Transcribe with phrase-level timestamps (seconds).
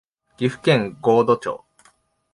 [0.35, 1.63] 岐阜県神戸町